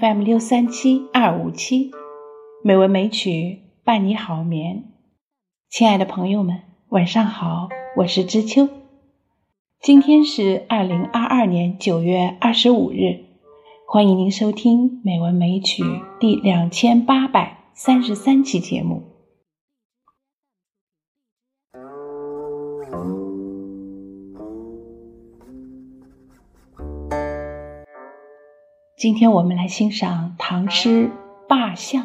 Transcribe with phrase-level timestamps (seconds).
[0.00, 1.90] FM 六三七二五七，
[2.62, 4.84] 美文美曲伴你好眠。
[5.70, 8.68] 亲爱的朋友们，晚上好，我是知秋。
[9.80, 13.24] 今天是二零二二年九月二十五日，
[13.86, 15.82] 欢迎您收听《美文美曲》
[16.18, 19.15] 第两千八百三十三期节目。
[28.96, 31.08] 今天我们来欣赏唐诗
[31.46, 32.04] 《罢相》，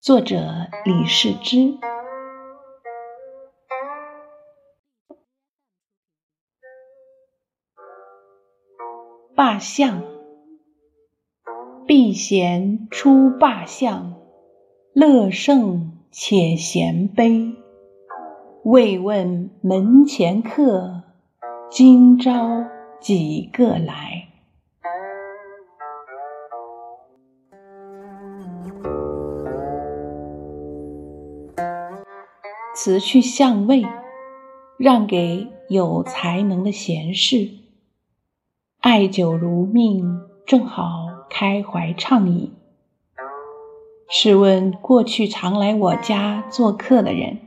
[0.00, 1.76] 作者李世之。
[9.34, 10.04] 罢相，
[11.88, 14.14] 避嫌出罢相，
[14.92, 17.56] 乐圣且贤悲。
[18.62, 21.02] 未问门前客，
[21.68, 22.48] 今朝
[23.00, 24.17] 几个来？
[32.80, 33.84] 辞去相位，
[34.76, 37.50] 让给有才能的贤士。
[38.78, 40.86] 爱酒如命，正好
[41.28, 42.54] 开怀畅饮。
[44.08, 47.38] 试问过去常来我家做客的人，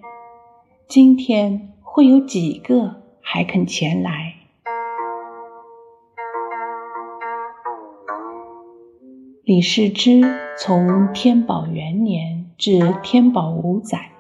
[0.89, 4.33] 今天会有几个还肯前来？
[9.45, 10.21] 李世之
[10.57, 14.10] 从天宝元年至天宝五载。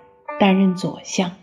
[0.41, 1.33] 担任左相，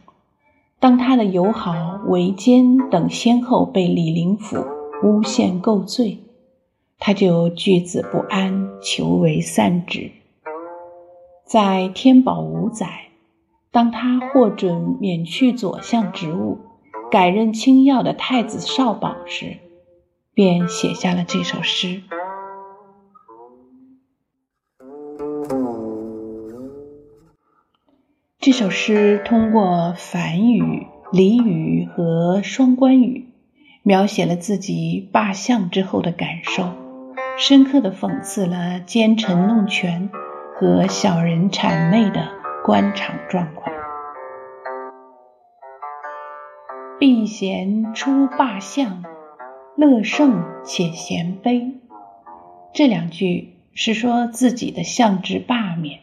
[0.80, 4.56] 当他的友好韦坚等先后被李林甫
[5.04, 6.18] 诬陷构罪，
[6.98, 10.10] 他就惧子不安，求为散职。
[11.46, 13.10] 在天宝五载，
[13.70, 16.58] 当他获准免去左相职务，
[17.08, 19.58] 改任清要的太子少保时，
[20.34, 22.02] 便写下了这首诗。
[28.50, 33.28] 这首诗通过反语、俚语和双关语，
[33.82, 36.70] 描写了自己罢相之后的感受，
[37.37, 40.08] 深刻的讽刺了奸臣弄权
[40.54, 42.26] 和小人谄媚的
[42.64, 43.70] 官场状况。
[46.98, 49.04] 避贤出罢相，
[49.76, 51.75] 乐圣且嫌悲。
[52.72, 56.00] 这两句是说自己的相职罢免，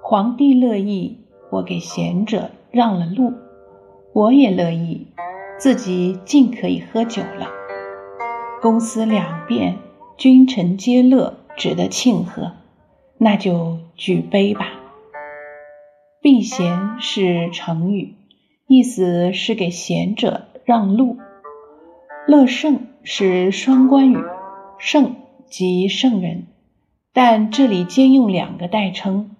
[0.00, 1.21] 皇帝乐意。
[1.52, 3.34] 我给贤者让了路，
[4.14, 5.06] 我也乐意，
[5.58, 7.50] 自己尽可以喝酒了。
[8.62, 9.76] 公私两便，
[10.16, 12.52] 君臣皆乐，值得庆贺，
[13.18, 14.70] 那就举杯吧。
[16.22, 18.14] 避贤是成语，
[18.66, 21.18] 意思是给贤者让路。
[22.26, 24.16] 乐圣是双关语，
[24.78, 25.16] 圣
[25.50, 26.46] 即圣人，
[27.12, 29.36] 但这里兼用两个代称。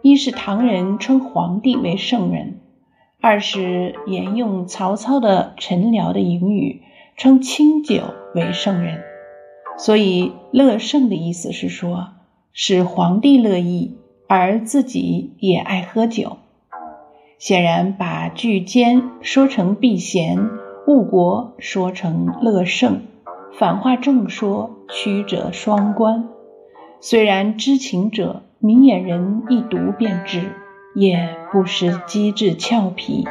[0.00, 2.60] 一是唐人称皇帝为圣人，
[3.20, 6.82] 二是沿用曹操的陈辽的隐语，
[7.16, 9.00] 称清酒为圣人。
[9.76, 12.10] 所以乐圣的意思是说，
[12.52, 13.98] 使皇帝乐意，
[14.28, 16.38] 而自己也爱喝酒。
[17.38, 20.48] 显然，把拒奸说成避嫌，
[20.86, 23.02] 误国说成乐圣，
[23.52, 26.28] 反话正说，曲折双关。
[27.00, 28.44] 虽然知情者。
[28.60, 30.50] 明眼人一读便知，
[30.96, 33.24] 也不失机智俏皮，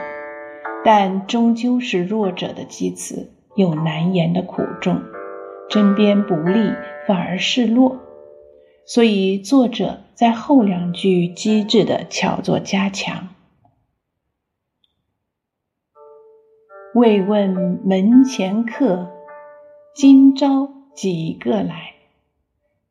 [0.86, 5.02] 但终究是弱者的机词，有难言的苦衷，
[5.70, 6.72] 针砭不利，
[7.06, 8.00] 反而示弱。
[8.86, 13.28] 所以作者在后两句机智的巧作加强。
[16.96, 19.09] 未问门前客，
[19.94, 21.97] 今朝几个来？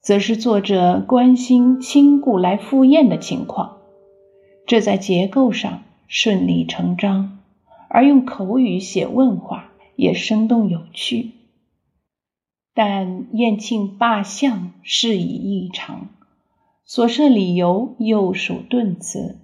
[0.07, 3.79] 则是作者关心亲故来赴宴的情况，
[4.65, 7.41] 这在结构上顺理成章，
[7.89, 11.33] 而用口语写问话也生动有趣。
[12.73, 16.11] 但宴庆罢相事已异常，
[16.85, 19.41] 所设理由又属顿词，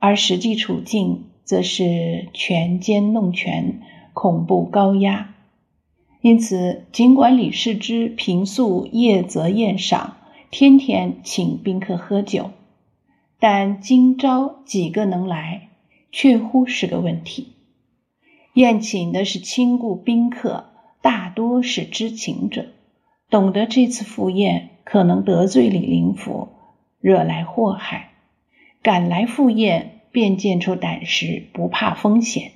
[0.00, 3.80] 而实际处境则是权奸弄权，
[4.12, 5.33] 恐怖高压。
[6.24, 10.16] 因此，尽管李世之平素夜则宴赏，
[10.50, 12.50] 天天请宾客喝酒，
[13.38, 15.68] 但今朝几个能来，
[16.10, 17.48] 确乎是个问题。
[18.54, 20.70] 宴请的是亲故宾客，
[21.02, 22.68] 大多是知情者，
[23.28, 26.48] 懂得这次赴宴可能得罪李林甫，
[27.02, 28.12] 惹来祸害，
[28.82, 32.52] 赶来赴宴便见出胆识，不怕风险。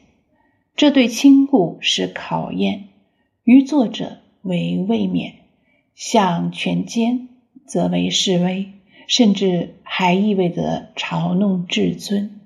[0.75, 2.88] 这对亲故是考验。
[3.49, 5.37] 于作者为未免，
[5.95, 7.29] 向权奸，
[7.67, 8.73] 则为示威，
[9.07, 12.43] 甚至还意味着嘲弄至尊。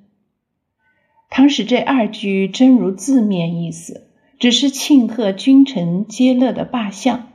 [1.29, 4.07] 倘使这二句真如字面意思，
[4.39, 7.33] 只是庆贺君臣皆乐的罢相，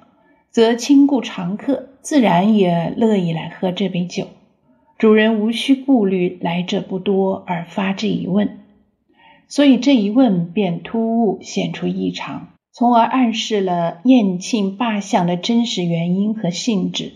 [0.50, 4.30] 则亲故常客自然也乐意来喝这杯酒。
[4.98, 8.62] 主人无需顾虑来者不多而发这一问，
[9.50, 17.14] 所以这一问便突兀显出异常，从而暗示了宴庆罢相的真实原因和性质，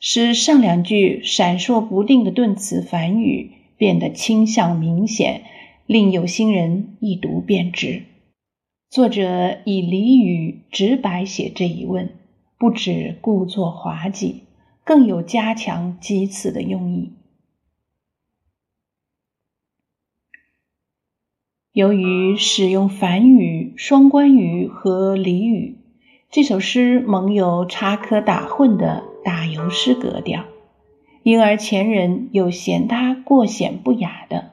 [0.00, 5.42] 使上两句闪烁不定的顿词反语变得倾向明显，
[5.86, 8.02] 令有心人一读便知。
[8.90, 12.10] 作者以俚语直白写这一问，
[12.58, 14.42] 不止故作滑稽。
[14.82, 17.12] 更有加强讥刺的用意。
[21.78, 25.76] 由于使用反语、双关语和俚语，
[26.28, 30.44] 这首诗蒙有插科打诨的打油诗格调，
[31.22, 34.50] 因而前人有嫌它过显不雅的，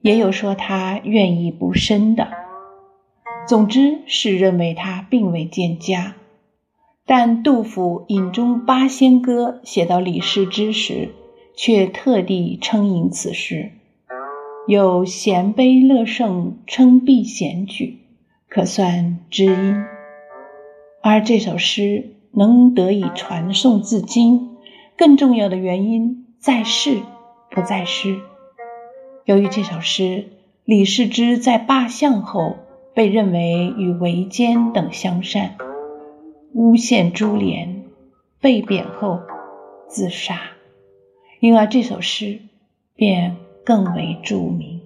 [0.00, 2.28] 也有说它怨意不深的。
[3.46, 6.14] 总之是认为它并未见佳。
[7.04, 11.10] 但杜甫《饮中八仙歌》写到李师之时，
[11.54, 13.72] 却特地称引此诗，
[14.68, 18.00] 有“贤悲乐圣称避贤举”，
[18.50, 19.82] 可算知音。
[21.02, 24.58] 而这首诗能得以传颂至今，
[24.94, 26.98] 更重要的原因在世
[27.50, 28.18] 不在诗。
[29.24, 30.26] 由于这首诗，
[30.66, 32.56] 李世之在罢相后
[32.92, 35.56] 被认为与韦坚等相善。
[36.52, 37.84] 诬陷株连，
[38.38, 39.18] 被贬后
[39.88, 40.38] 自杀，
[41.40, 42.40] 因而这首诗
[42.94, 44.80] 便更为著名。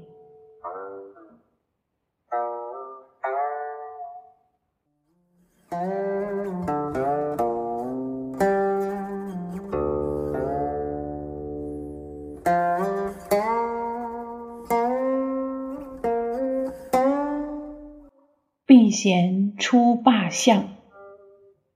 [18.67, 20.69] 避嫌出罢相。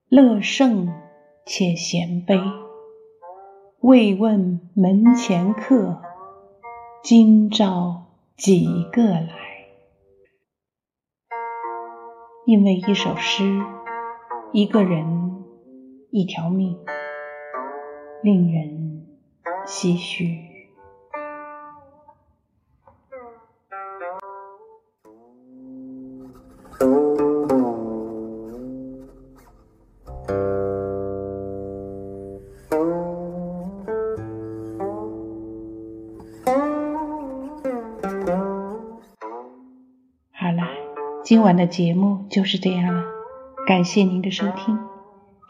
[0.09, 0.89] 乐圣
[1.45, 2.39] 且贤悲，
[3.81, 6.01] 未问门前客，
[7.09, 8.03] 今朝
[8.37, 9.29] 几个来？
[12.47, 13.45] 因为一首诗，
[14.53, 15.07] 一个人，
[16.11, 16.77] 一条命，
[18.25, 19.07] 令人
[19.65, 20.56] 唏嘘。
[41.27, 43.03] 今晚的节目就是这样了，
[43.67, 44.79] 感谢您的收听。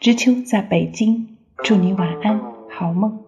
[0.00, 2.40] 知秋在北京，祝你晚安，
[2.70, 3.25] 好梦。